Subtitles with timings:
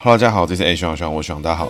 [0.00, 1.68] Hello，大家好，这是 A 徐徐，我徐大家好。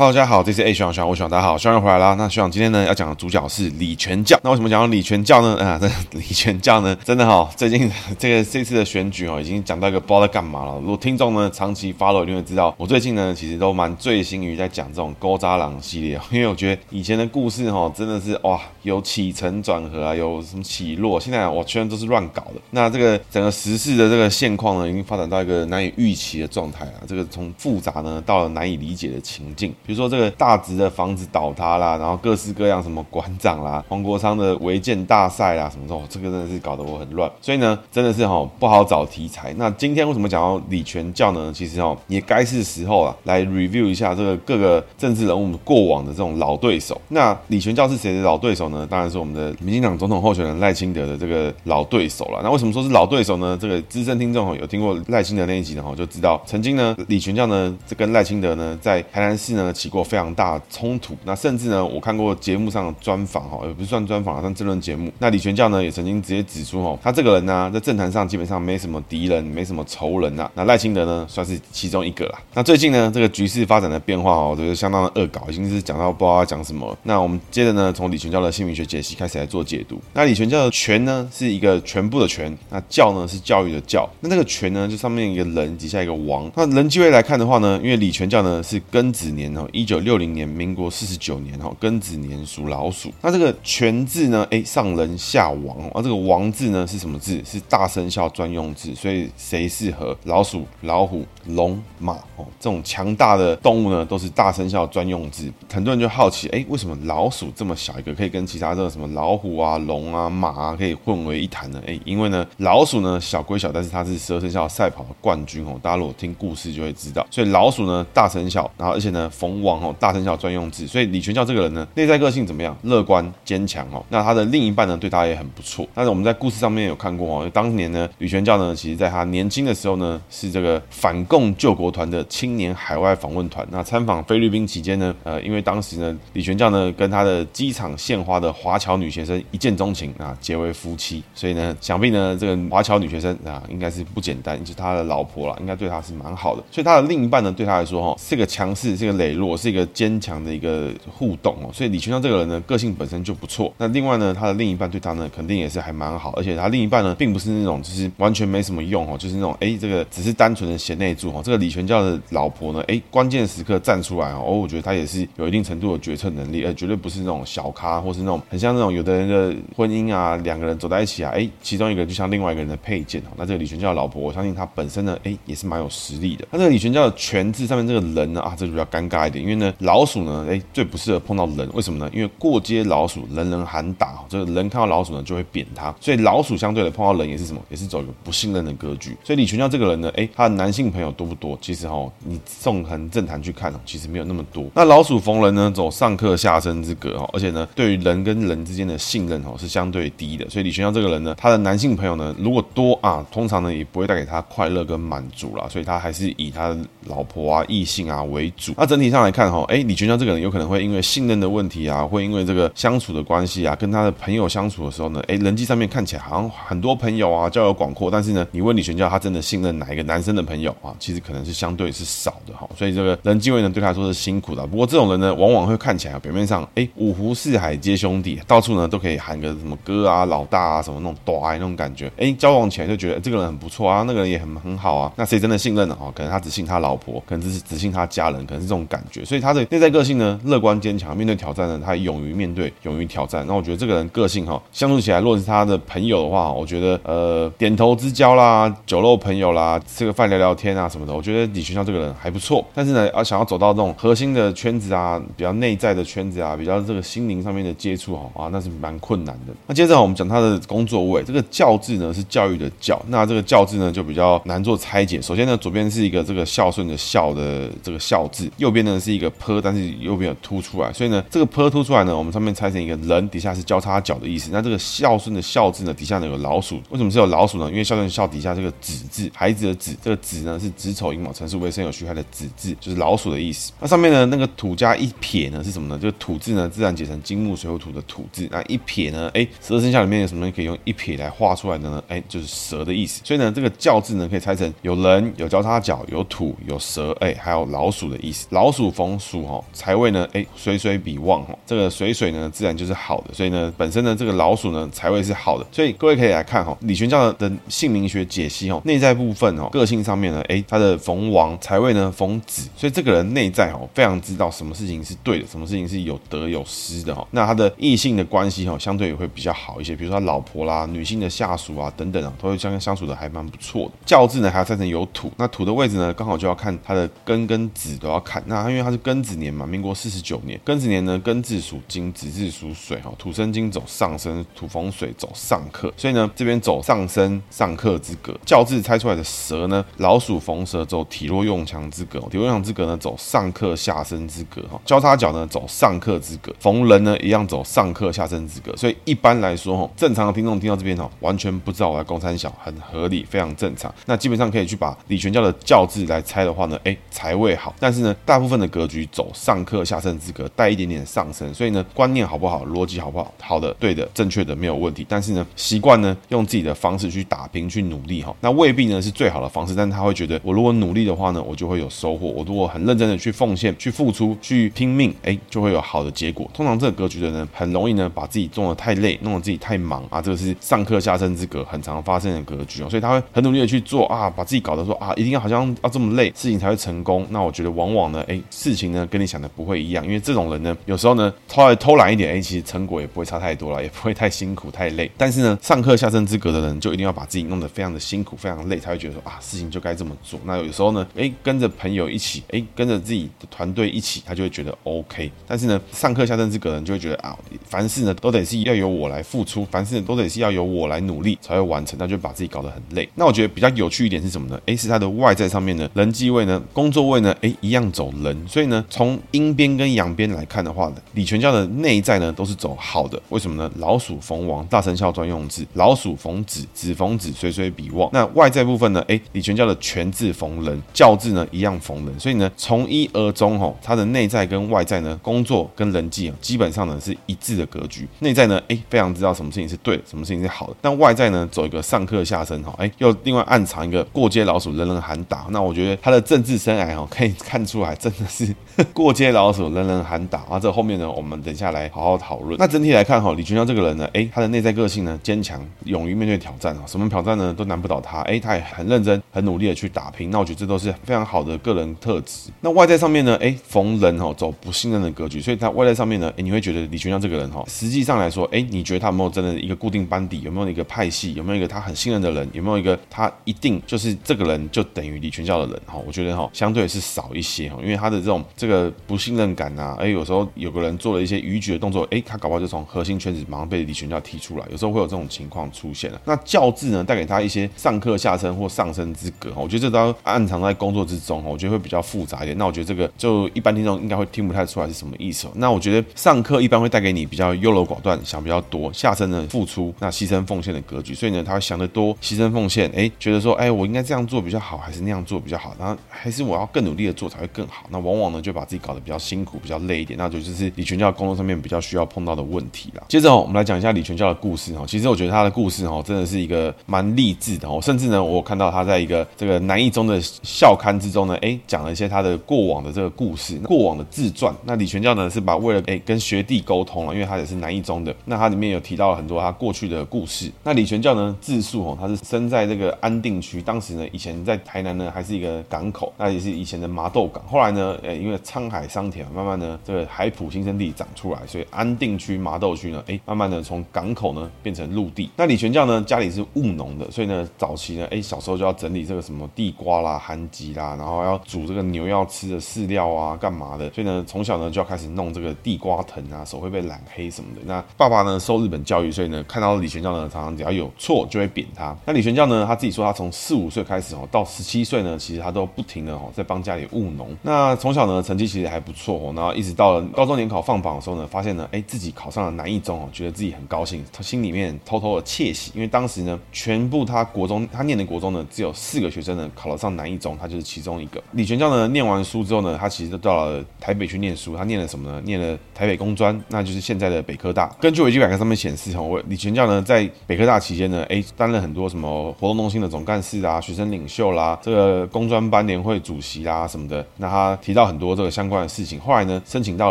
[0.00, 2.14] Hello，大家好，这是 A 学长学长，我学长，大家好，学长回来啦。
[2.16, 4.40] 那学长今天呢要讲的主角是李全教。
[4.42, 5.62] 那为什么讲到李全教呢？
[5.62, 5.86] 啊，这
[6.18, 7.80] 李全教呢，真的哈、最近
[8.18, 10.80] 这个这次的选举哦，已经讲到一个不知道在干嘛了。
[10.80, 22.62] 如果听众呢长期 follow，一定会知道，我最近呢其实都蛮醉心于在讲这种古早人系列， 因为我觉得以前的故事哈，真的是哇，有起承转合啊，有什么起落，现在我全都是乱搞的。
[22.70, 27.04] 那这个整个时事的这个现况呢，已经发展到一个难以预期的状态啊。
[27.06, 29.74] 这个从复杂呢到了难以理解的情境。
[29.90, 37.28] 比如说这个大直的房子倒塌啦，然后各式各样什么馆长啦， 黄国昌的违建大赛啦，什么的，这个真的是搞得我很乱。
[37.40, 39.52] 所以呢，真的是哈不好找题材。
[39.56, 41.52] 那今天为什么讲到李全教呢？
[41.52, 47.00] 其实哦也该是时候了，来 review 一下这个各个政治人物过往的这种老对手。
[47.08, 48.86] 那李全教是谁的老对手呢？
[48.88, 52.38] 当然是我们的民进党总统候选人赖清德的这个老对手了。
[52.44, 53.58] 那为什么说是老对手呢？
[53.60, 60.20] 这个资深听众有听过赖清德那一集的话，就知道曾经呢李全教呢这跟赖清德呢在台南市呢起过非常。
[60.20, 65.10] 非常大冲突，那甚至呢，我看过节目上的专访哈，也不算专访，像政论节目。
[65.18, 70.50] 那李全教呢，也曾经直接指出哦，他这个人呢，在政坛上基本上没什么敌人，没什么仇人呐。
[70.54, 72.38] 那赖清德呢，算是其中一个啦。
[72.52, 76.94] 那最近呢，这个局势发展的变化哦，这个相当的恶搞，已经是讲到不知道要讲什么。
[77.04, 79.98] 那我们接着呢，从李全教的姓名学解析开始来做解读。
[80.12, 84.06] 那李全教的全呢，是一个全部的全，那教呢是教育的教。
[84.20, 86.52] 那这个全呢，就上面一个人，底下一个王。
[86.54, 90.20] 那人机位来看的话呢，因为李全教呢是庚子年哦，一九六。
[90.20, 93.10] 零年，民国四十九年，哈，庚子年属老鼠。
[93.22, 94.46] 那这个全字呢？
[94.50, 97.42] 哎，上人下王，啊，这个王字呢是什么字？
[97.42, 98.94] 是大生肖专用字。
[98.94, 100.14] 所以谁适合？
[100.24, 105.50] 老鼠、老虎、龙、马哦，这种强大的动物呢，都是大生肖专用字。
[105.72, 111.82] 很多人就好奇，哎，为什么老鼠这么小一个，可以跟其他这个什么老虎啊、龙啊、马啊，可以混为一谈呢？
[111.86, 115.78] 哎，因为呢，老鼠呢小归小，但是它是十二生肖赛跑的冠军哦。
[115.80, 119.94] 大家如果听故事就会知道，所以老鼠呢大生肖，然后而且呢逢王哦。
[119.98, 122.76] 大生肖专用字，所以李全教这个人呢，内在个性怎么样？
[122.82, 124.04] 乐观坚强哦。
[124.08, 125.86] 那他的另一半呢，对他也很不错。
[125.94, 133.66] 但是我们在故事上面有看过哦，当年呢，李全教呢，其实在他年轻的时候呢，是这个反共救国团的青年海外访问团。
[133.70, 141.22] 那参访菲律宾期间呢，呃，因为当时呢，李全教呢跟他的机场献花的华侨女学生一见钟情啊，结为夫妻。
[141.34, 146.62] 所以呢，想必呢，这个华侨女学生啊，应该是不简单，就是他的老婆了，应该对他是蛮好的。
[146.70, 149.86] 所以他的另一半呢，对他来说哈，是个强势，是个磊落，是一个。
[149.92, 153.72] 坚强的一个互动哦，所以李全教这个人呢，个性本身就不错。
[153.76, 156.32] 那另外呢，他的另一半对他呢，肯定也是还蛮好。
[156.36, 161.42] 而且他另一半呢，并不是那种就是完全没什么用哦，就是那种哎，这个只是单纯的贤内助哦。
[161.44, 173.30] 这个李全教的老婆呢，哎，关键时刻站出来哦，我觉得他也是有一定程度的决策能力，而绝对不是那种小咖，或是那种很像那种有的人的婚姻啊，两个人走在一起啊，哎，其中一个就像另外一个人的配件哦。
[173.36, 176.46] 那这个李全教的老婆，我相信他本身呢，哎，也是蛮有实力的。
[176.50, 179.72] 那这个李全教的全字上面这个人呢，啊，这就比较尴尬点，因为呢。
[179.78, 182.10] 老鼠呢，哎，最不适合碰到人，为什么呢？
[182.12, 187.60] 因为过街老鼠，人人喊打，这个人看到老鼠呢，就会扁他，所以老鼠相对的碰到人也是什么？
[187.70, 189.16] 也是走一个不信任的格局。
[189.24, 191.58] 所以李全教这个人呢，哎，他的男性朋友多不多？
[191.62, 194.66] 其实哈，你纵横政坛去看哦，其实没有那么多。
[194.74, 200.48] 那老鼠逢人呢，走上克下生之格哈，而且呢，对于人跟人之间的信任哈，是相对低的。
[200.50, 205.66] 所以李全教这个人呢，他的男性朋友呢，如果多啊，通常呢，也不会带给他快乐跟满足啦。
[205.70, 208.74] 所以他还是以他的老婆啊、异性啊为主。
[208.76, 210.50] 那整体上来看哈，哎，李全教这个人有。
[210.50, 220.92] 可能会因为信任的问题啊，会因为这个相处的关系啊，跟他的朋友相处的时候呢，哎，人际上面看起来好像很多朋友啊，交友广阔，但是呢，你问李全教，他真的信任哪一个男生的朋友啊？
[220.98, 222.68] 其实可能是相对是少的哈。
[222.76, 224.66] 所以这个人际位呢，对他来说是辛苦的。
[224.66, 232.10] 不过这种人呢，往往会看起来表面上，哎，五湖四海皆兄弟，到处呢都可以喊个什么哥啊、老大啊，什么那种大那种感觉。
[232.16, 235.12] 哎，交往起来就觉得这个人很不错啊，那个人也很很好啊。
[235.14, 235.96] 那谁真的信任呢？
[236.00, 239.24] 哦，可能他只信他老婆，可能只是只信他家人，可能是这种感觉。
[239.24, 243.44] 所以他的内在个性呢，乐观坚强，面对挑战呢，他勇于面对，勇于挑战。
[243.46, 252.64] 那我觉得这个人个性哈，相处起来，如果是他的朋友的话，我觉得呃，点头之交啦，酒肉朋友啦，吃个饭聊聊天啊什么的，我觉得李全教这个人还不错。
[252.74, 259.52] 但是呢，要想要走到这种核心的圈子啊，比较内在的圈子啊，比较这个心灵上面的接触哈啊，那是蛮困难的。
[259.66, 265.20] 那接着我们讲他的工作位，这个教字呢是教育的教，那这个教字呢就比较难做拆解。
[265.22, 274.50] 首先呢，左边是一个这个孝顺的孝的这个孝字，右边呢是一个坡，但是右边有凸出来，所以呢，这个坡凸出来呢，我们上面拆成一个人，底下是交叉角的意思。
[274.52, 277.70] 那这个孝顺的孝字呢，底下呢有老鼠，为什么是有老鼠呢？
[277.70, 283.72] 因为孝顺孝底下这个子字，孩子的子，这个子呢是子丑寅卯辰巳未申酉戌亥的子字，就是老鼠的意思。
[283.80, 285.98] 那上面呢那个土加一撇呢是什么呢？
[286.00, 288.48] 这个土字呢自然解成金木水火土的土字。
[288.50, 292.02] 那一撇呢，哎，十二生肖里面有什么可以用一撇来画出来的呢？
[292.08, 293.20] 哎，就是蛇的意思。
[293.24, 298.46] 所以呢，这个教字呢可以拆成有人、有交叉角、有土、有蛇，哎，还有老鼠的意思。
[298.50, 303.32] 老鼠逢鼠哈，财位呢，哎，水水比旺哈，这个水水呢自然就是好的。
[303.32, 305.66] 所以呢，本身呢这个老鼠呢财位是好的。
[305.70, 317.26] 所以各位可以来看哈，李玄教的姓名学解析哦，内在部分哦，个性上面呢，哎，他的逢王财位呢逢子，所以这个人内在哦非常知道什么事情是对的，什么事情是有得有失的哈。
[317.30, 323.92] 那他的异性的关系哈，相对也会比较好一些，比如说他老婆啦、女性的下属啊等等啊，都会相相处的还蛮不错的。
[324.04, 328.42] 教字呢还要拆成有土，那土的位置呢刚好就要看他的根跟子都要看。
[328.46, 338.34] 那因为为它是庚子年嘛，民国四十九年，庚子年呢庚字属金，子字属水哈，土生金走上升，土逢水走上克，所以呢这边走上升上克之格。
[338.44, 348.74] 教字拆出来的蛇呢，老鼠逢蛇走体弱用强之格，体弱用强之格呢走上克下升之格哈，交叉角呢走上克之格，逢人呢一样走上克下升之格。
[348.76, 353.92] 所以一般来说哈，正常的听众听到这边哈，完全不知道我在公三小，很合理，非常正常。
[354.06, 365.04] 那基本上可以去把李全教的教字来拆的话呢，哎，财位好，但是呢，大部分的格局走上克下升之格，带一点点上升，所以呢，观念好不好，逻辑好不好，好的，对的，正确的没有问题。
[365.08, 372.28] 但是呢，习惯呢用自己的方式去打拼，去努力哈，那未必呢是最好的方式，但是他会觉得我如果努力的话呢，我就会有收获。
[372.28, 376.48] 我如果很认真的去奉献、去付出、去拼命，哎，就会有好的结果。
[376.54, 387.26] 通常这个格局的人很容易呢把自己做得太累，弄得自己太忙啊，这个是上克下升之格很常发生的格局哦，所以他会很努力的去做啊，把自己搞得说啊，一定要好像要这么累，事情才会成功。
[387.30, 395.10] 那我觉得往往呢，哎，事情呢跟你想的不会一样，因为这种人呢，有时候呢稍微偷懒一点，哎，其实成果也不会差太多了，也不会太辛苦太累。
[395.16, 400.38] 但是呢，上课下升之格的人就一定要把自己弄得非常的辛苦、非常累，才会觉得说啊，事情就该这么做。
[400.44, 405.30] 那有时候呢，哎，跟着朋友一起，哎，跟着自己的团队一起，他就会觉得 OK。
[405.46, 413.08] 但是呢，上课下升之格的人就会觉得啊，凡事呢都得是要由我来付出，凡事都得是要由我来努力才会完成，那就把自己搞得很累。
[413.14, 414.60] 那我觉得比较有趣一点是什么呢？
[414.66, 418.39] 哎，是他的外在上面呢，人际位呢，工作位呢，哎，一样走人。
[418.46, 423.20] 所以呢，从阴边跟阳边来看的话呢，李全教的内在呢都是走好的。
[423.28, 423.70] 为什么呢？
[423.76, 428.10] 老鼠逢王，大生肖专用字；老鼠逢子，子逢子，水水比旺。
[428.12, 429.04] 那外在部分呢？
[429.08, 432.20] 哎，李全教的全字逢人，教字呢一样逢人。
[432.20, 438.06] 所以呢，从一而终吼，他的内在跟外在呢，工作跟人际啊，基本上呢是一致的格局。
[438.20, 440.76] 内在呢，哎，非常知道什么事情是对的，什么事情是好的。
[440.80, 445.46] 但外在呢，走一个上克下升哈，哎，又另外暗藏一个过街老鼠，人人喊打。
[445.50, 448.54] 那我觉得他的政治生涯哈，可以看出来，真的是
[448.94, 450.40] 过街老鼠，人人喊打。
[450.48, 452.56] 啊，这后面呢，我们等下来好好讨论。
[452.58, 458.20] 那整体来看哈，李全教这个人呢，哎，他的内在个性呢坚强，勇于面对挑战啊，什么挑战呢都难不倒他。
[458.22, 460.30] 哎，他也很认真、很努力的去打拼。
[460.30, 462.50] 那我觉得这都是非常好的个人特质。
[462.60, 470.40] 那外在上面呢，哎，逢人哈走不信任的格局，所以他外在上面呢，哎，你会觉得李全教这个人哈，实际上来说，哎，你觉得他有没有真的一个固定班底？
[470.42, 471.34] 有没有一个派系？
[471.34, 472.48] 有没有一个他很信任的人？
[472.52, 475.82] 有没有一个他一定就是这个人就等于李全教的人？
[475.86, 486.20] 哈，我觉得哈相对是少一些哈，因为他的这种这个不信任感啊，哎，有时候有个人做了一些逾矩的动作，哎，他搞不好就从核心圈子马上被李群教踢出来，有时候会有这种情况出现了。
[486.24, 492.56] 那教字呢，带给他一些上课下身或上升之格，我觉得这都要暗藏在工作之中，我觉得会比较复杂一点。
[492.56, 495.48] 那我觉得这个就一般听众应该会听不太出来是什么意思。
[495.54, 505.74] 那我觉得上课一般会带给你比较优柔寡断、想比较多；下身呢，付出那牺牲奉献的格局，所以呢，他会想得多，牺牲奉献，哎，觉得说，哎，我应该这样做比较好，还是那样做比较好？
[505.78, 507.86] 然后还是我要更努力的做才会更好？
[507.90, 513.02] 那我往往呢，就把自己搞得比较辛苦、比较累一点，那就就是李全教工作上面比较需要碰到的问题啦。
[513.08, 514.84] 接着我们来讲一下李全教的故事哈。
[514.86, 517.78] 其实我觉得他的故事哈，真的是一个蛮励志的哦。
[517.80, 524.54] 甚至呢，我看到他在一个这个南一中的校刊之中呢，哎，讲了一些他的过往的这个故事，过往的自传。
[524.64, 530.50] 那李全教呢，是把为了哎跟学弟沟通了，因为他也是南一中的，那他里面有提到了很多他过去的故事。
[530.64, 537.42] 那李全教呢，自述哦，他是生在这个安定区，当时呢，以前在台南呢还是一个港口，那也是以前的麻豆港。
[537.46, 545.30] 后来呢，诶，因为沧海桑田，慢慢呢，这个海埔新生地长出来，所以安定区麻豆区呢，诶，慢慢的从港口呢变成陆地。
[545.36, 553.90] 那李全教呢，家里是务农的，所以呢，早期呢，诶，小时候就要整理这个什么地瓜啦、番薯啦，然后要煮这个牛要吃的饲料啊，干嘛的？
[553.92, 557.60] 所以呢，从小呢就要开始弄这个地瓜藤啊，手会被染黑什么的。
[557.66, 561.96] 那爸爸呢受日本教育，所以呢，看到李全教呢，常常只要有错就会扁他。
[562.04, 567.28] 那李全教呢，他自己说他从四五岁开始哦，到十七岁呢，其实他都不停的哦在帮家里务农。
[567.42, 581.20] 那从从小呢，成绩其实还不错哦，然后一直到了高中联考放榜的时候呢，发现呢，哎，自己考上了南一中哦，觉得自己很高兴，他心里面偷偷的窃喜，因为当时呢，全部他国中他念的国中呢，只有四个学生呢考了上南一中，他就是其中一个。
[581.32, 585.20] 李全教呢，念完书之后呢，他其实就到了台北去念书，他念了什么呢？
[585.24, 587.66] 念了台北工专，那就是现在的北科大。
[587.80, 597.04] 根据维基百科上面显示哦，我李全教呢，在北科大期间呢，哎，担任很多什么活动中心的总干事啊，学生领袖啦，这个工专班联会主席啦什么的。
[597.16, 599.00] 那他提到到很多这个相关的事情。
[599.00, 599.90] 后来呢，申请到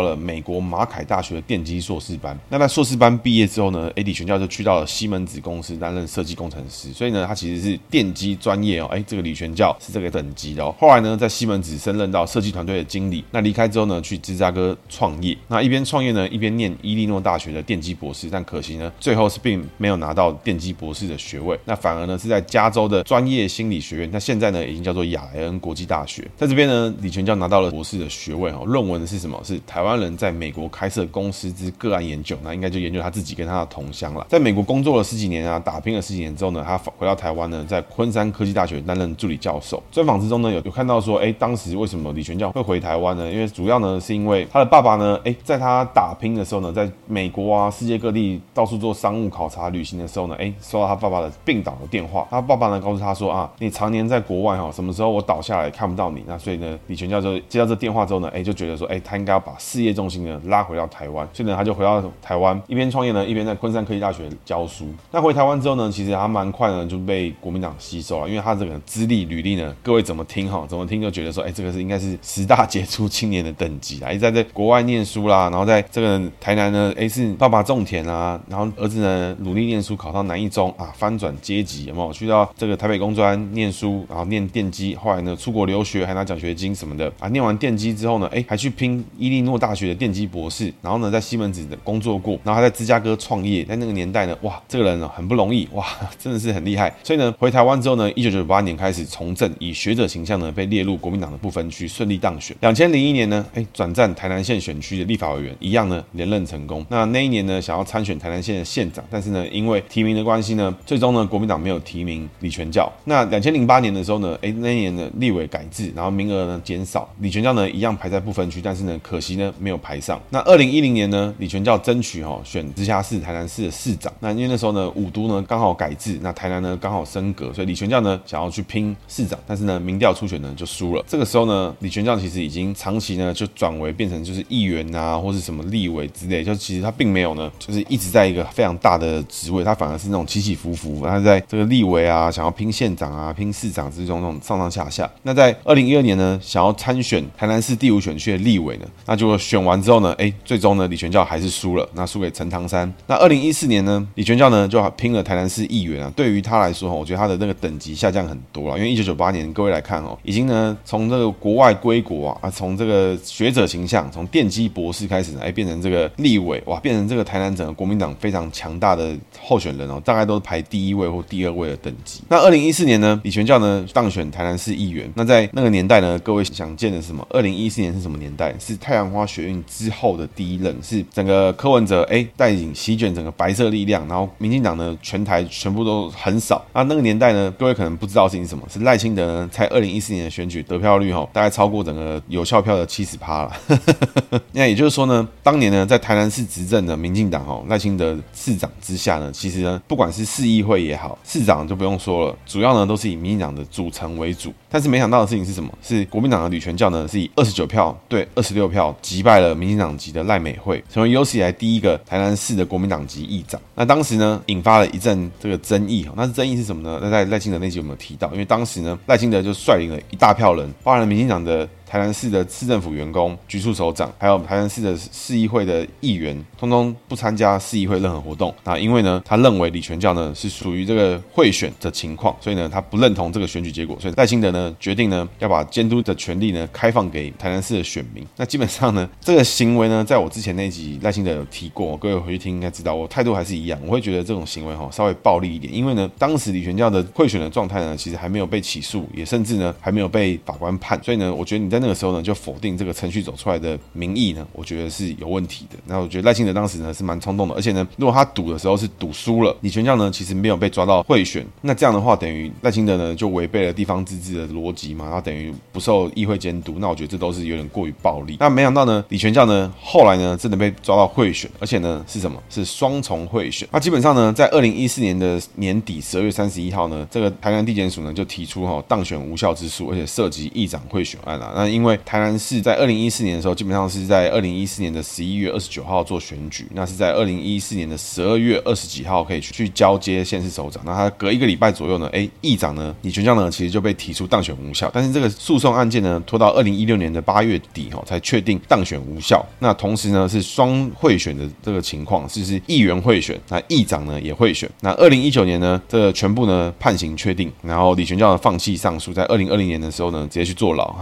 [0.00, 2.38] 了美国马凯大学的电机硕士班。
[2.48, 6.92] 那在硕士班毕业之后呢，哎，李全教就去到了西门子公司担任设计工程师。
[6.92, 8.86] 所以呢，他其实是电机专业哦。
[8.92, 10.72] 哎，这个李全教是这个等级的哦。
[10.78, 13.24] 后来呢，在西门子升任到设计团队的经理。
[13.32, 15.36] 那离开之后呢，去芝加哥创业。
[15.48, 18.28] 那一边创业呢，一边念伊利诺大学的电机博士。
[18.30, 21.58] 但可惜呢，最后是并没有拿到电机博士的学位。
[21.64, 24.10] 那反而呢，是在加州的专业心理学院。
[24.12, 26.22] 那现在呢，已经叫做亚莱恩国际大学。
[26.36, 28.62] 在这边呢，李全教拿到了博士的学位哦。
[28.66, 29.40] 论文是什么？
[29.42, 32.36] 是台湾人在美国开设公司之个案研究。
[32.42, 34.26] 那应该就研究他自己跟他的同乡了。
[34.28, 39.82] 在美国工作了十几年啊，打拼了十几年之后呢，他回到台湾呢，在昆山科技大学担任助理教授。
[39.90, 43.32] 专访之中呢，有有看到说，哎，当时为什么李全教会回台湾呢？
[43.32, 52.26] 因为主要呢，是因为他的爸爸呢，哎，在他打拼的时候呢，在美国啊，世界各地到处做商务考察旅行的时候呢，哎，收到他爸爸的病倒的电话。
[52.28, 56.22] 他爸爸呢，告诉他说啊，你常年在国外哈，什么时候我倒下来看不到你？
[56.26, 61.28] 那所以呢，李全教授接到这电话之后呢，哎，就觉得说，哎，他应该要把事业重心呢拉回到台湾。
[61.32, 64.86] 所以呢，他就回到台湾，一边创业呢，一边在昆山科技大学教书。
[65.10, 82.10] 那回台湾之后呢，其实他蛮快呢就被国民党吸收了，因为他这个资历履历呢，各位怎么听哈，怎么听就觉得说，哎，这个是应该是十大杰出青年的等级啊，一直在这国外念书啦，然后在这个台南呢，哎，是爸爸种田啊，然后儿子呢努力念书，考上南一中啊，翻转阶级有没有？
[82.12, 87.28] 去到这个台北工专念书，然后念电机，后来呢出国留学，还拿奖学金什么的啊。
[87.28, 93.64] 念完电机之后呢，哎，还去拼伊利诺大学的电机博士，然后呢在西门子的工作过，然后还在芝加哥创业。
[93.64, 95.86] 在那个年代呢，哇，这个人呢很不容易，哇，
[96.18, 96.92] 真的是很厉害。
[97.02, 102.56] 所以呢，回台湾之后呢，一九九八年开始从政，以学者形象呢被列入国民党的不分区，顺利当选。
[102.60, 106.84] 两千零一年呢，哎，转战台南县选区的立法委员，一样呢连任成功。
[106.88, 112.90] 那那一年呢，想要参选台南县的县长，但是呢，因为提名的关系呢，最终呢，国民党没有提名李全教。
[113.04, 120.20] 那两千零八年的时候呢，哎，那一年的立委改制，然后名额呢减少，李全全教呢一样排在不分区，但是呢，可惜呢没有排上。
[120.28, 124.12] 那二零一零年呢，李全教争取哈、哦、选直辖市台南市的市长。
[124.20, 131.02] 那因为那时候呢，五都呢刚好改制，那台南呢刚好升格，所以李全教呢想要去拼市长，但是呢，民调初选呢就输了。
[131.08, 141.06] 这个时候呢，李全教其实已经长期呢就转为变成就是议员啊，或是什么立委之类，就其实他并没有呢，就是一直在一个非常大的职位，他反而是那种起起伏伏。
[141.06, 145.10] 他在这个立委啊，想要拼县长啊，拼市长之中那种上上下下。
[145.22, 152.92] 那在二零一二年呢，想要参选台南市第五选区的立委呢，那就选完之后呢，哎，最终呢，李全教还是输了，那输给陈唐山。
[153.06, 156.12] 那二零一四年呢，李全教呢就拼了台南市议员啊。
[156.16, 172.22] 对于他来说，我觉得他的那个等级下降很多了，因为一九九八年各位来看哦，已经呢从这个国外归国啊，啊，从这个学者形象，从电机博士开始呢，哎，变成这个立委哇，变成这个台南整个国民党非常强大的候选人哦，大概都是排第一位或第二位的等级。
[172.28, 175.10] 那二零一四年呢，李全教呢当选台南市议员。
[175.14, 177.19] 那在那个年代呢，各位想见的是什么？
[177.30, 178.54] 二零一四年是什么年代？
[178.58, 186.64] 是太阳花学运之后的第一任，是整个柯文哲哎带领席卷整个白色力量，然后民进党呢全台全部都很少。
[186.72, 193.52] 啊，那个年代呢，各位可能不知道是什么，是赖清德呢在二零一四年的选举得票率哈，大概超过整个有效票的七十趴了。
[194.52, 204.52] 那也就是说呢，当年呢在台南市执政的民进党哈赖清德市长之下呢，其实呢不管是市议会也好，市长就不用说了，主要呢都是以民进党的组成为主。
[204.68, 205.70] 但是没想到的事情是什么？
[205.82, 213.60] 是国民党的李全教呢是以二十九票对二十六票击败了民进党籍的赖美惠，成为有史以来第一个台南市的国民党籍议长。
[213.74, 217.00] 那当时呢引发了一阵这个争议哈，那争议是什么呢？
[217.02, 218.30] 那在赖清德那集有没有提到？
[218.32, 221.68] 因为当时呢赖清德就率领了一大票人，包含了民进党的。
[221.90, 228.54] 台南市的市政府员工、局处首长，还有台南市的市议会的议员，通通不参加市议会任何活动。
[228.62, 233.98] 那因为呢，他认为李全教呢是属于这个贿选的情况，所以呢，他不认同这个选举结果。
[233.98, 238.24] 所以赖清德呢决定呢要把监督的权利呢开放给台南市的选民。
[238.36, 255.76] 那基本上呢，这个行为呢，在我之前那集赖清德有提过，各位回去听应该知道，我态度还是一样，我会觉得这种行为哈稍微暴力一点，因为呢，当时李全教的贿选的状态呢，其实还没有被起诉，也甚至呢还没有被法官判，所以呢，我觉得你在那个时候呢就否定这个程序走出来的民意呢，我觉得是有问题的。
[255.86, 268.36] 那我觉得赖清德当时呢是蛮冲动的，而且呢，如果他赌的时候是赌输了，李全教呢其实没有被抓到贿选，那这样的话等于赖清德呢就违背了地方自治的逻辑嘛，然后等于不受议会监督，那我觉得这都是有点过于暴力。
[268.40, 272.40] 那没想到呢，李全教呢后来呢真的被抓到贿选，而且呢是什么？
[272.48, 273.68] 是双重贿选。
[273.72, 281.52] 那基本上呢，在二零一四年的年底十二月三十一号呢，这个台南地检署呢就提出哈当选无效之诉，而且涉及议长贿选案啊。
[281.54, 290.82] 那因为台南市在二零一四年的时候，基本上是在二零一四年的十一月二十九号做选举，那是在二零一四年的十二月二十几号可以去去交接县市首长。
[290.84, 299.44] 那他隔一个礼拜左右呢，哎，议长呢李全教呢其实就被提出当选无效，但是这个诉讼案件呢拖到二零一六年的八月底哈才确定当选无效。
[299.58, 304.68] 那同时呢是双贿选的这个情况，是是议员贿选，那议长呢也贿选。
[304.80, 310.96] 那二零一九年呢，这全部呢判刑确定，然后李全教呢放弃上诉，在二零二零年的时候呢直接去坐牢。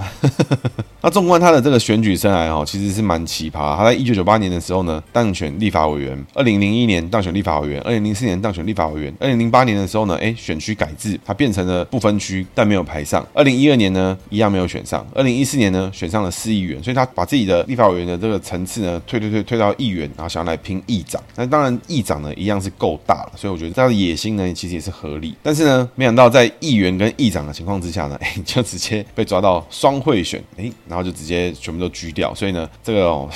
[1.00, 3.76] 那纵观他的这个选举生涯哦，其实是蛮奇葩。
[3.76, 13.26] 他在一九九八年的时候呢当选立法委员，二零零一年当选立法委员，二零零四年当选立法委员，二零零八年的时候呢，哎，选区改制，他变成了不分区，但没有排上。
[13.32, 15.06] 二零一二年呢，一样没有选上。
[15.14, 21.22] 二零一四年呢，选上了市议员，所以他把自己的立法委员的这个层次呢，退退退退到议员，然后想要来拼议长。
[21.36, 25.34] 那当然，议长呢一样是够大了，所以我觉得他的野心呢，其实也是合理。
[25.42, 32.34] 但是呢，没想到在议员跟议长的情况之下呢，哎， 就直接被抓到双贿选，哎，然后就直接全部都狙掉。
[32.34, 33.30] 所以呢，这个哦。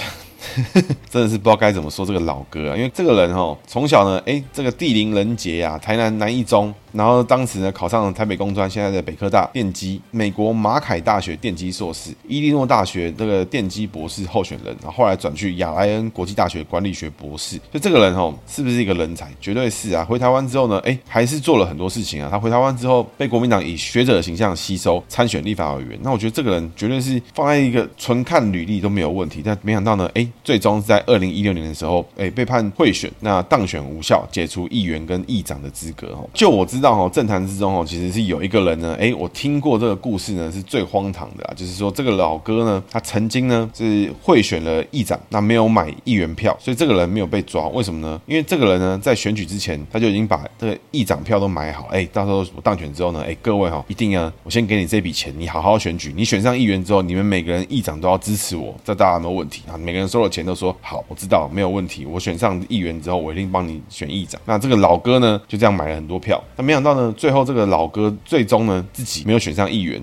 [1.11, 6.73] 真的是不知道该怎么说这个老哥啊，因为这个人哦，从小呢，哎，这个地灵人杰啊，台南南一中。
[6.93, 17.59] 然后当时呢，考上了台北工专，现在的北科大电机，美国马凯大学电机硕士，伊利诺大学这个电机博士候选人，然后后来转去亚莱恩国际大学管理学博士。
[17.73, 19.33] 就这个人哦，是不是一个人才？
[19.41, 20.05] 绝对是啊！
[20.05, 22.29] 回台湾之后呢，哎，还是做了很多事情啊。
[22.31, 25.99] 他回台湾之后，被国民党以学者的形象吸收，参选立法委员。
[26.03, 29.41] 那我觉得这个人绝对是放在一个纯看履历都没有问题。
[29.43, 36.09] 但没想到呢，哎，最终是在二零一六年的时候，哎，被判贿选，那当选无效，解除议员跟议长的资格。
[36.09, 47.69] 哦，就我知道哦，政坛之中哦，其实是有一个人呢，哎，我听过这个故事呢，是最荒唐的啊，就是说这个老哥呢，他曾经呢是贿选了议长，那没有买议员票，所以这个人没有被抓。
[47.69, 48.21] 为什么呢？
[48.27, 59.77] 因为这个人呢，在选举之前他就已经把这个议长票都买好，哎，到时候我当选之后呢，哎，各位哈，一定要我先给你这笔钱，你好好选举，你选上议员之后，你们每个人议长都要支持我，这大家没有问题啊。
[59.77, 64.41] 每个人收了钱都说好，我知道没有问题，我选上议员之后，我一定帮你选议长。
[64.45, 67.63] 那这个老哥呢，就这样买了很多票，那没想到呢，最后这个。
[67.73, 69.99] 老哥最终呢，自己没有选上议员，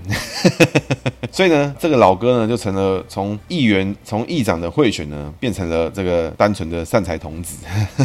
[1.29, 7.57] 所以呢，这个老哥呢就成了从议员、从议长的贿选呢，变成了这个单纯的善财童子。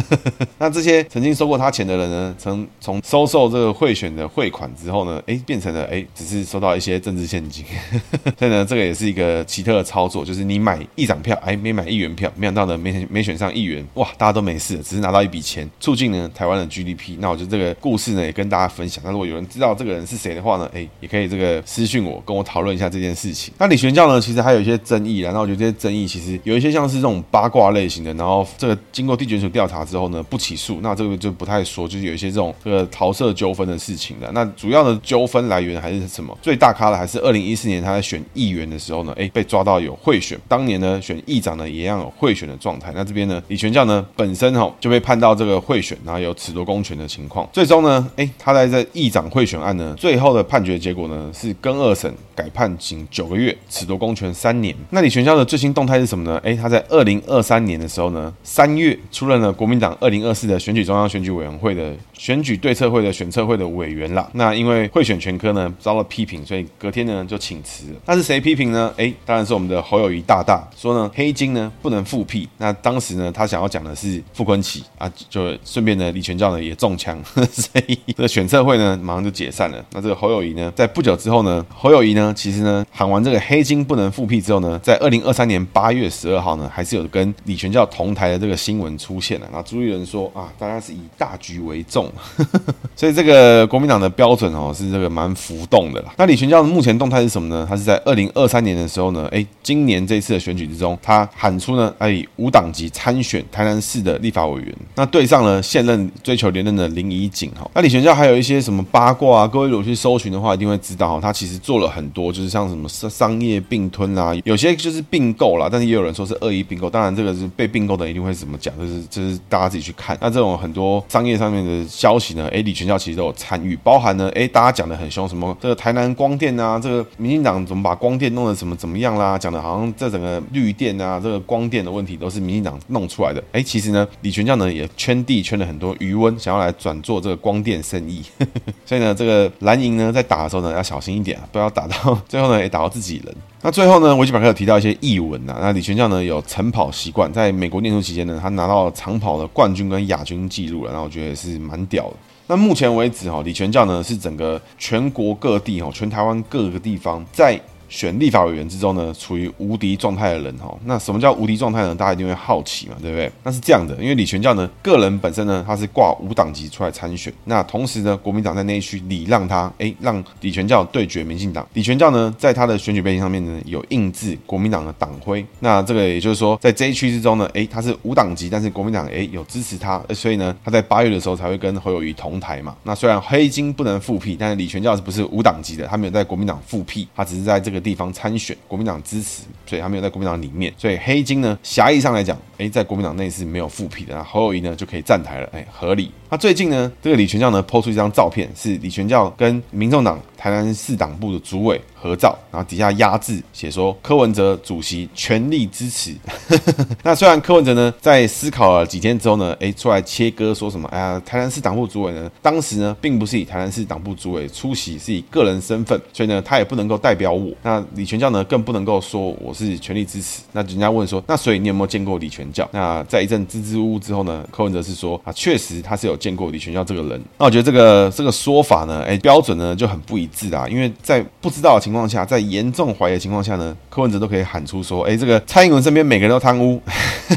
[0.59, 7.65] 那这些曾经收过他钱的人呢，从从收受这个贿选的汇款之后呢，哎，变成了哎，只是收到一些政治现金。
[8.37, 17.17] 所以呢，这个也是一个奇特的操作，就是你买议长票，哎，没买议员票，没想到呢，没没选上议员，哇，大家都没事，只是拿到一笔钱，促进呢台湾的 GDP。
[17.19, 19.01] 那我觉得这个故事呢，也跟大家分享。
[19.05, 20.69] 那如果有人知道这个人是谁的话呢？
[20.73, 23.53] 哎，也可以这个私讯我，跟我讨论一下这件事情。
[23.57, 34.29] 那李玄教呢，其实还有一些争议，然后我觉得这些争议其实有一些像是这种八卦类型的，然后这个经过地检署调查之后呢，不起诉，那这个就不太说，就是有一些这种这个桃色纠纷的事情了。
[34.33, 36.37] 那主要的纠纷来源还是什么？
[36.41, 42.91] 最大咖的还是二零一四年他在选议员的时候呢，哎，被抓到有贿选，当年呢选议长呢也要样有贿选的状态。
[42.95, 47.47] 那这边呢，李全教呢本身哈就被判到这个贿选，然后有褫夺公权的情况。
[47.53, 49.75] 最终呢，哎，他在这议长贿选案。
[49.75, 54.73] 呢，最后的判决结果呢是跟二审改判刑九个月，褫夺公权三年。
[54.89, 56.39] 那李全教的最新动态是什么呢？
[56.43, 64.29] 诶，他在二零二三年的时候呢，三月出任了国民党二零二四的选举中央选举委员会的选举对策会的选策会的委员啦。
[64.33, 67.87] 那因为贿选全科呢遭了批评，所以隔天呢就请辞。
[68.05, 68.93] 那是谁批评呢？
[68.95, 72.49] 诶，当然是我们的侯友宜大大说呢，黑金呢不能复辟。
[72.57, 77.15] 那当时呢，他想要讲的是傅昆萁啊，就顺便呢，李全教呢也中枪，
[77.51, 79.85] 所以这个选测会呢马上就解散了。
[79.91, 89.47] 那这个侯友宜呢，在不久之后呢，侯友宜呢，其实呢喊完这个黑金不能复辟之后呢，在二零二三年八月十二号呢，还是有跟李全教同台的这个新闻出现了。
[89.53, 92.11] 那朱立伦说啊，大家是以大局为重，
[92.97, 96.13] 所以这个国民党的标准哦是这个蛮浮动的啦。
[96.17, 97.67] 那李全教的目前动态是什么呢？
[97.69, 104.75] 他是在二零二三年的时候呢，哎，今年这次的选举之中，他喊出呢，哎，无党籍参选台南市的立法委员。
[104.95, 107.69] 那对上了现任追求连任的林怡景哈。
[107.73, 109.47] 那李全教还有一些什么八卦啊？
[109.47, 116.89] 各位如果去搜寻的话，一定会知道哈，他其实做了很多，就是像什么商商业并吞啊，有些就是并购啦，但是也有人说是恶意并购。
[116.89, 120.17] 当然，这个是被并购的一定会怎么讲，就是就是大家自己去看。
[120.21, 133.43] 那这种很多商业上面的消息呢，哎，李全教其实都有参与，包含呢，哎，大家讲的很凶，什么这个台南光电啊，这个民进党怎么把光电弄得怎么怎么样啦，讲的好像这整个绿电啊，这个光电的问题都是民进党弄出来的。
[133.51, 138.23] 哎，其实呢，李全教呢也圈地圈了很多余温，想要来转做这个光电生意。
[138.85, 143.35] 所以呢，这个蓝营呢在打的时候呢要小心一点，不要打到 最后呢也打到自己人。
[143.61, 145.57] 那最后呢，维基百科有提到一些译文呐。
[145.59, 150.91] 那李全教呢有晨跑习惯，在美国念书期间呢，他拿到了长跑的冠军跟亚军记录了。
[150.93, 152.13] 那我觉得也是蛮屌的。
[152.47, 157.59] 那目前为止哈，李全教呢是整个全国各地哈，全台湾各个地方在。
[157.89, 161.95] 选立法委员之中呢，处于无敌状态的人哈，那什么叫无敌状态呢？
[161.95, 163.31] 大家一定会好奇嘛，对不对？
[163.43, 171.67] 那是这样的，因为李全教呢，个人本身呢，他是挂无党籍出来参选，那同时呢，国民党在那一区礼让他，哎，让李全教对决民进党。
[171.73, 175.45] 李全教呢，在他的选举背景上面呢，有印制国民党的党徽。
[175.59, 182.75] 那这个也就是说，在这一区之中呢，哎，他是无党籍，但是国民党哎有支持他，所以呢，他在八月的时候才会跟侯友宜同台嘛。
[182.83, 185.85] 那虽然黑金不能复辟，但是李全教是不是无党籍的？
[185.87, 196.11] 他没有在国民党复辟，他只是在这个个地方参选，国民党支持，所以他没有在国民党里面，所以黑金呢，狭义上来讲，哎，在国民党内是没有复辟的，那侯友谊呢就可以站台了，哎，合理。
[196.29, 206.15] 那最近呢，这个李全教呢抛出一张照片，是李全教跟民众党台南市党部的主委合照，然后底下压字写说柯文哲主席全力支持。
[207.03, 210.89] 那虽然柯文哲呢在思考了几天之后呢，诶，出来切割说什么？
[210.89, 217.53] 哎呀，台南市党部主委呢，当时呢并不是以台南市党部主委出席，是以个人身份，所以呢他也不能够代表我。
[217.61, 220.41] 那李全教呢更不能够说我是全力支持。
[220.51, 222.67] 那人家问说，那所以你有没有见过李全教？
[222.71, 226.14] 那在一阵支支吾吾之后呢，柯文哲是说啊，确实他是有。
[226.17, 230.67] 见过李全教这个人，那我觉得这个这个说法呢，哎，标准呢就很不一致啊。
[230.67, 236.81] 因为在不知道的情况下，在严重怀疑的情况下呢，柯文哲都可以喊出说，哎，这个蔡英文身边每个人都贪污，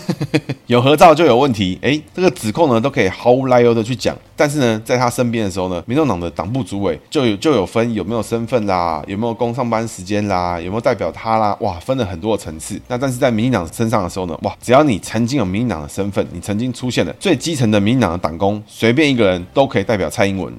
[0.67, 4.17] 有合照就有问题，哎，这个指控呢都可以毫无来由的去讲。
[4.37, 12.81] 但是呢，在他身边的时候呢，民众党的党部主委就有就有分有没有身份啦，有没有工上班时间啦，有没有代表他啦，哇，分了很多的层次。
[12.87, 18.63] 那但是在民进党身上的时候呢，哇，只要你曾经有民进党的身份，你曾经出现了最基层的民进党的党工。
[18.69, 20.55] 随便一个人都可以代表蔡英文，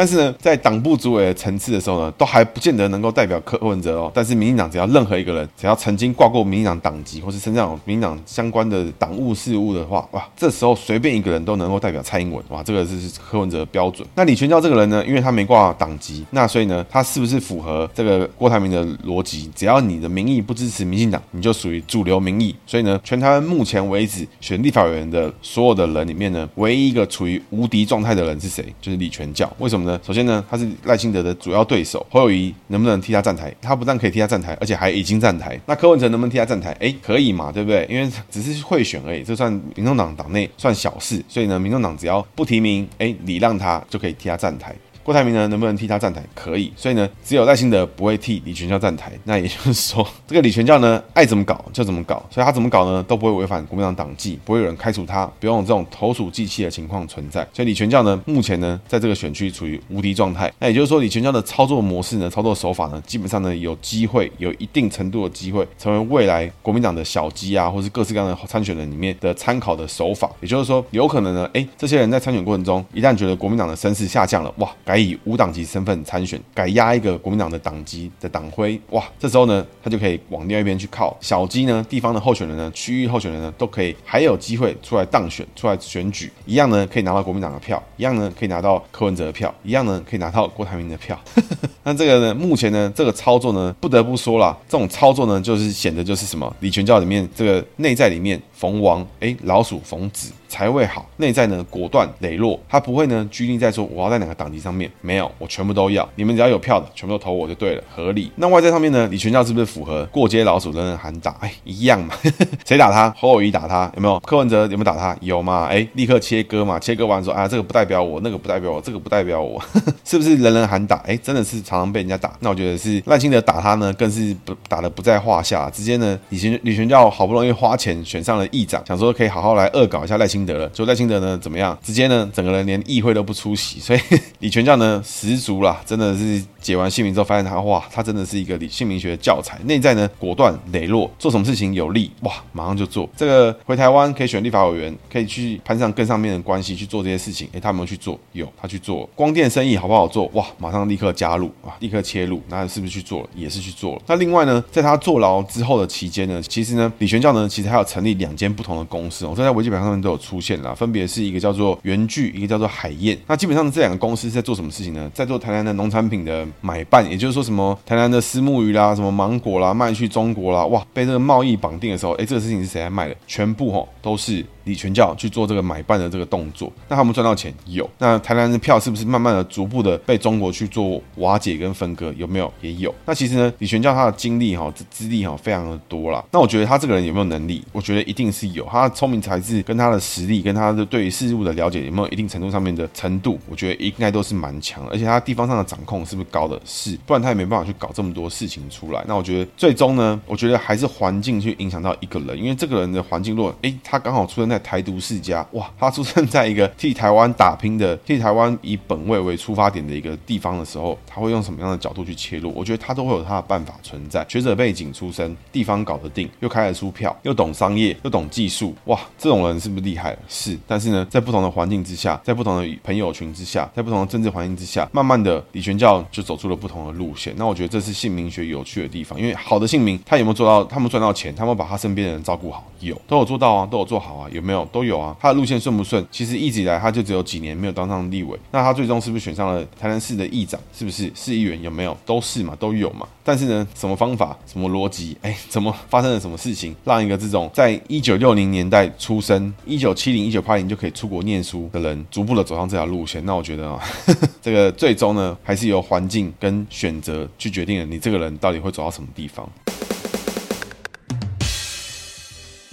[0.00, 4.10] 但是呢，在党部主委的层次的时候呢，都还不见得能够代表柯文哲哦。
[4.14, 14.08] 但是民进党只要任何一个人，只要曾经挂过民进党党籍，或是身上有民进党相关的党务事务的话，哇，这时候随便一个人都能够代表蔡英文，哇，这个是柯文哲的标准。
[14.14, 19.50] 那李全教这个人呢，因为他没挂党籍，那所以呢，他是不是符合这个郭台铭的逻辑？
[19.54, 22.56] 只要你的民意不支持民进党，你就属于主流民意。
[22.66, 28.64] 所以呢，全台湾目前为止选立法委员的所有的人里面呢，唯一一个处于无敌状态的人是谁？
[28.80, 29.46] 就是李全教。
[29.58, 29.89] 为什么呢？
[30.02, 33.54] 首先呢，他是赖清德的主要对手，侯友谊能不能替他站台？
[33.62, 35.58] 他不但可以替他站台，而且还已经站台。
[35.66, 36.70] 那柯文哲能不能替他站台？
[36.80, 37.86] 哎，可以嘛，对不对？
[37.90, 41.22] 因为只是会选而已，这算民众党党内算小事。
[41.28, 44.74] 所以呢，民众党只要不提名，哎，礼让他就可以替他站台。
[45.10, 46.22] 郭台铭呢，能不能替他站台？
[46.36, 49.10] 可以，所以呢，只有赖清德不会替李全教站台。
[49.24, 57.44] 那也就是说，这个李全教呢，爱怎么搞就怎么搞，所以他怎么搞呢，都不会违反国民党党纪，不会有人开除他，不用这种投鼠忌器的情况存在。
[57.52, 60.48] 所以李全教呢，目前呢，在这个选区处于无敌状态。
[60.60, 70.30] 那也就是说，李全教的操作模式呢，操作手法呢，基本上呢，有机会，有一定程度的机会，成为未来国民党的小鸡啊，或是各式各样的参选人里面的参考的手法。
[70.40, 81.16] 也就是说，有可能呢，哎，这些人在参选过程中，一旦觉得国民党的声势下降了，哇，改以无党籍身份参选，改压一个国民党的党籍的党徽，哇，这时候呢，他就可以往另外一边去靠。
[81.20, 91.18] 小鸡呢，地方的候选人呢，区域候选人呢，都可以还有机会出来当选，出来选举，一样呢可以拿到国民党的票，一样呢可以拿到柯文哲的票，一样呢可以拿到郭台铭的票。
[91.82, 108.32] 那这个呢，目前呢，这个操作呢，不得不说啦，这种操作呢，就是显得就是什么，李全教里面这个内在里面逢王，哎，老鼠逢子，才会好，内在呢果断磊落，他不会呢拘泥在说我要在哪个党籍上面，没有，我全部都要，你们只要有票的，全部都投我就对了，合理。
[108.34, 111.30] 那外在上面呢，李全教是不是符合过街老鼠人人喊打？
[111.40, 112.14] 哎，一样嘛，
[112.66, 113.14] 谁打他？
[113.16, 114.18] 侯友宜打他，有没有？
[114.20, 115.16] 柯文哲有没有打他？
[115.20, 115.66] 有嘛？
[115.66, 119.62] 哎，立刻切割嘛，切割完说啊，这个不代表我，那个不代表我，这个不代表我，
[120.04, 120.96] 是不是人人喊打？
[121.06, 122.32] 哎，真的是常常被人家打。
[122.40, 131.76] 那我觉得是赖清德打他呢，更是不打的不在话下，直接呢，李全李全教好不容易花钱选上了议长，想说可以好好来恶搞一下赖清德了，就赖清德呢怎么样？
[131.82, 134.00] 直接呢，整个人连议会都不出席，所以
[134.40, 143.08] 李全教呢十足啦，真的是解完姓名之后发现他哇，他真的是一个李姓名学的教材，内在呢果断磊落，做什么事情有利哇，马上就做。
[143.16, 148.18] 这个回台湾可以选立法委员，可以去攀上更上面的关系去做这些事情，诶，他有没有去做？
[148.32, 149.08] 有，他去做。
[149.14, 150.26] 光电生意好不好做？
[150.34, 153.28] 哇，马上立刻加入啊，立刻切入，那是不是去做了？
[153.34, 154.02] 也是去做了。
[154.06, 163.18] 那另外呢，在他坐牢之后的期间呢，其实呢，李全教呢，其实还有成立两间不同的公司哦，这在维基百科上面都有出出现了，分别是一个叫做元聚，一个叫做海燕。
[163.26, 165.10] 那基本上这两个公司是在做什么事情呢？
[165.12, 173.16] 在做台南的农产品的买办，也就是说什么台南的虱目鱼啦，什么芒果啦，卖去中国啦，哇，被这个贸易绑定的时候，诶，这个事情是谁来卖的？
[173.26, 174.46] 全部吼都是。
[174.70, 177.88] 李全教去做这个买办的这个动作，那他们赚到钱有？
[177.98, 182.12] 那台南的票是不是慢慢的、逐步的被中国去做瓦解跟分割？
[182.16, 182.52] 有没有？
[182.60, 182.94] 也有。
[183.04, 186.24] 那其实呢，李全教他的经历哈、资历哈，非常的多啦。
[186.30, 187.64] 那我觉得他这个人有没有能力？
[187.72, 188.64] 我觉得一定是有。
[188.66, 193.36] 他的聪明才智跟他的实力，跟他的对于事物的了解有没有一定程度上面的程度？
[193.48, 194.92] 我觉得应该都是蛮强的。
[194.92, 196.60] 而且他地方上的掌控是不是高的？
[196.64, 199.04] 是，不然他也没办法去搞这么多事情出来。
[199.08, 205.46] 那我觉得最终呢，我觉得还是环境去影响到一个人，因为这个人的环境若诶，他刚好出生在台独世家。
[205.52, 212.52] 哇，他出生在一个替台湾打拼的、替台湾以本位为出发点的一个地方的时候，他会用什么样的角度去切入？
[212.54, 214.24] 我觉得他都会有他的办法存在。
[214.28, 220.16] 学者背景出身，地方搞得定，又开得出票，又懂商业，又懂技术，哇，这种人是不是厉害？
[220.28, 220.58] 是。
[220.66, 227.34] 但是呢，在不同的环境之下，在不同的朋友群之下，在不同的政治环境之下，慢慢的李全教就走出了不同的路线。
[227.36, 230.60] 那我觉得这是姓名学有趣的地方，因为好的姓名，他有没有做到？
[230.70, 234.64] 他们赚到钱，他们把他身边的人照顾好，有，都有做到啊，都有做好啊，有有没有？
[234.72, 235.14] 都有啊。
[235.20, 236.04] 他的路线顺不顺？
[236.10, 238.38] 其实一直以来他就只有几年没有当上立委。
[238.50, 240.58] 那他最终是不是选上了台南市的议长？
[240.76, 241.60] 是不是市议员？
[241.62, 241.96] 有没有？
[242.06, 243.06] 都是嘛，都有嘛。
[243.22, 244.36] 但是呢，什么方法？
[244.46, 245.16] 什么逻辑？
[245.22, 253.24] 哎，怎么发生了什么事情，让一个这种在一九六零年代出生，一九七零、一九八零就可以出国念书的人，逐步的走上这条路线？
[253.24, 253.80] 那我觉得啊，
[254.40, 259.48] 这个最终呢，还是由环境跟选择去决定了你这个人到底会走到什么地方。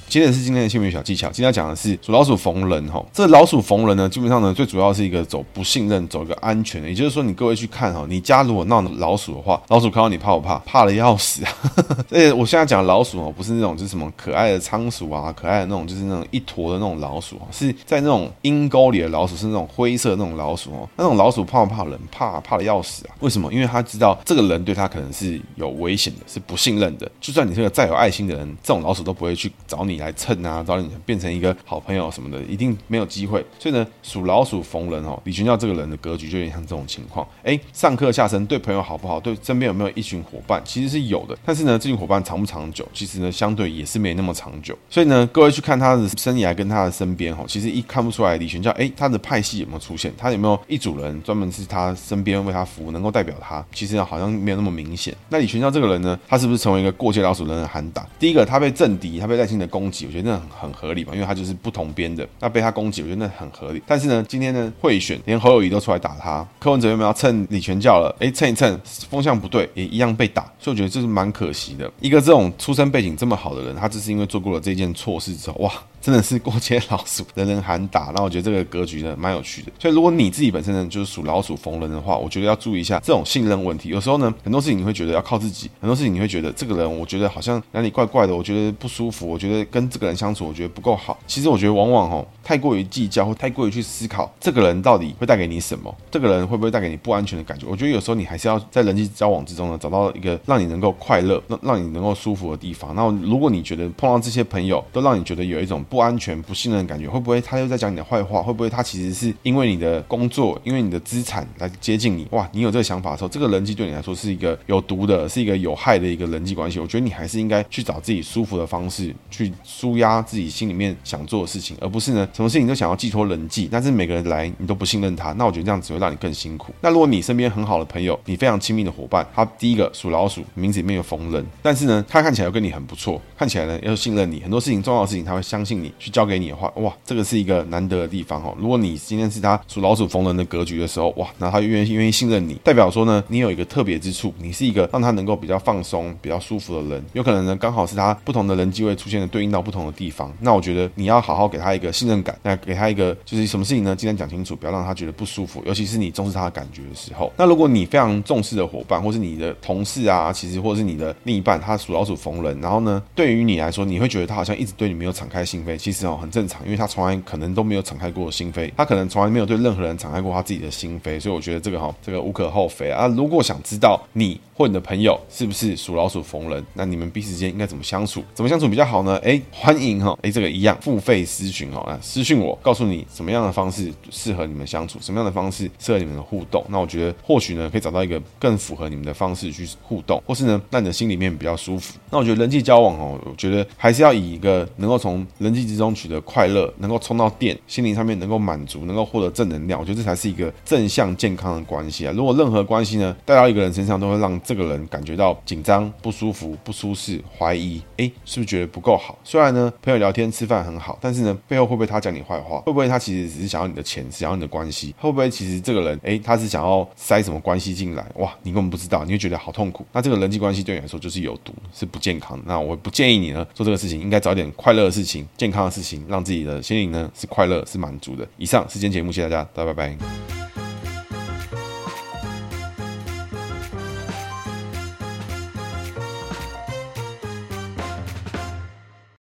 [0.10, 3.06] 接着是今天的幸运小技巧，今天要讲的是属老鼠逢人哈。
[3.12, 6.88] 这老鼠逢人呢，基本上呢，最主要是一个走不信任，走一个安全的。
[6.88, 10.58] 也就是说，你各位去看哈，你家如果闹老鼠的话，老鼠看到你怕不怕？
[10.60, 11.52] 怕的要死啊！
[12.10, 20.90] 而且我现在讲的老鼠哦，不是那种就是什么可爱的仓鼠啊，可爱的那种就是那种一坨的那种老鼠，是在那种阴沟里的老鼠，是那种灰色那种老鼠哦。
[20.96, 22.00] 那种老鼠怕不怕人？
[22.10, 23.16] 怕，怕的要死啊！
[23.20, 23.54] 为什么？
[23.54, 27.12] 因为他知道这个人对他可能是有危险的，是不信任的。
[27.20, 30.07] 就算你是个再有爱心的人，这种老鼠都不会去找你来。
[30.08, 33.46] 来蹭啊，找你变成一个好朋友什么的，一定没有机会。
[33.60, 37.28] 所以呢，属老鼠逢人哦，李全教这个人的格局就有点像这种情况。
[37.44, 39.20] 哎，上课下生对朋友好不好？
[39.20, 40.62] 对身边有没有一群伙伴？
[40.64, 42.88] 其实是有的，但是呢，这群伙伴长不长久？
[42.94, 44.78] 其实呢，相对也是没那么长久。
[44.90, 50.14] 所以呢，各位去看他的生涯跟他的身边哈，其实一看不出来李全教哎，他的派系有没有出现？
[50.18, 53.66] 他有没有一组人专门是他身边为他服务，能够代表他？
[53.74, 55.14] 其实，好像没有那么明显。
[55.30, 58.08] 那李全教这个人呢，他是不是成为一个过街老鼠人人喊打？
[58.20, 60.06] 第一个，他被政敌，他被赖清德攻攻击。
[60.06, 63.82] 我觉得那很合理嘛，因为他就是不同边的，那被他攻击，我觉得那很合理。
[63.88, 68.14] 但是呢，今天呢，会选连侯友谊都出来打他，柯文哲有没有要蹭李全教了？
[68.20, 71.90] 哎，蹭一蹭，风向不对，也一样被打，所以我觉得这是蛮可惜的。
[72.02, 75.72] 一个这种出身背景这么好的人，他只是因为做过了这件错事之后，哇！
[76.08, 78.14] 真的是过街老鼠，人人喊打。
[78.16, 79.70] 那我觉得这个格局呢，蛮有趣的。
[79.78, 83.90] 所以如果你自己本身呢，就是属老鼠逢人的话，我觉得要注意一下这种信任问题。
[83.90, 91.20] 有时候呢，很多事情你会觉得要靠自己，很多事情你会觉得这个人，我觉得好像哪里怪怪的，我觉得不舒服，我觉得跟这个人相处，我觉得不够好。
[91.28, 97.68] 其实我觉得往往哦，太过于计较或太过于去思考这个人到底会带给你什么，这个人会不会带给你不安全的感觉？
[97.70, 102.96] 我觉得有时候你还是要在人际交往之中呢，找到一个让你能够快乐、让让你能够舒服的地方。
[102.96, 108.40] 那如果你觉得碰到这些朋友都让你觉得有一种不不安全、不信任的，感觉会不会他又在讲你的坏话？
[108.40, 112.28] 会不会他其实是因为你的工作，因为你的资产来接近你？
[112.30, 116.80] 哇，你有这个想法的时候，这个人际对你来说是一个有毒的，是一个有害的一个人际关系。
[116.80, 123.68] 我觉得你还是应该去找自己舒服的方式，去舒压自己心里面想做的事情，而不是呢，什么事情都想要寄托人际。
[123.72, 126.72] 但是每个人来你都不信任他，那我觉得这样只会让你更辛苦。
[126.82, 138.56] 那如果你身边很好的朋友，你非常亲密的伙伴，他第一个属老鼠，名字里面有逢人，但是呢，他看起来又跟你很不错，看起来呢又信任你，很多事情重要的事情他会相信你，去交给你的话，哇，这个是一个难得的地方哦。
[138.60, 147.06] 如果你今天是他属老鼠逢人的格局的时候，哇，那他愿意愿意信任你，代表说呢，你有一个特别之处，你是一个让他能够比较放松、比较舒服的人。
[147.14, 150.32] 有可能呢，刚好是他不同的人机会出现的对应到不同的地方。
[150.40, 153.96] 那我觉得你要好好给他一个信任感，那给他一个就是什么事情呢？
[153.96, 155.64] 尽量讲清楚，不要让他觉得不舒服。
[155.66, 157.32] 尤其是你重视他的感觉的时候。
[157.38, 171.20] 那如果你非常重视的伙伴，或是你的同事啊，其实或是你的另一半，他属老鼠逢人，然后呢，对于你来说，你会觉得他好像一直对你没有敞开心其实哦，很正常，因为他从来可能都没有敞开过心扉，他可能从来没有对任何人敞开过他自己的心扉。
[171.20, 173.08] 所以我觉得这个哈，这个无可厚非啊。
[173.08, 178.24] 如果想知道你或你的朋友是不是属老鼠逢人，那你们彼此间应该怎么相处？
[178.34, 179.18] 怎么相处比较好呢？
[179.24, 186.64] 哎，欢迎哈，哎，这个一样付费私讯哦，啊，私讯我，告诉你什么样的方式适合你们相处，什么样的方式适合你们的互动。
[186.70, 191.98] 那我觉得或许呢，可以找到一个更符合你们的方式去互动，或是呢，让你的心里面比较舒服。
[192.10, 199.80] 那我觉得人际交往哦，我觉得还是要以一个能够从人际之中取得快乐，能够充到电，心灵上面能够满足，能够获得正能量。
[199.80, 202.14] 我觉得这才是一个正向健康的关系啊。
[202.16, 209.18] 如果任何关系呢，带到一个人身上，都会让这个人感觉到紧张、不舒服、不舒适、怀疑，诶，是不是觉得不够好？
[209.24, 212.60] 虽然呢，朋友聊天吃饭很好，但是呢，背后会不会他讲你坏话？
[212.62, 214.94] 会不会他其实只是想要你的钱，想要你的关系？
[215.00, 218.06] 会不会其实这个人，诶，他是想要塞什么关系进来？
[218.16, 219.86] 哇，你根本不知道，你会觉得好痛苦。
[219.92, 222.44] 那这个人际关系对你来说就是有毒，是不健康的。
[222.48, 228.28] 那我不建议你呢做这个事情，应该找点快乐的事情、健康的事情，让自己的心灵呢是快乐、是满足的。
[228.36, 230.47] 以上是今天节目，谢谢大家，大家拜拜。